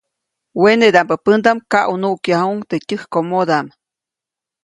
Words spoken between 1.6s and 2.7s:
kaʼunuʼkyajuʼuŋ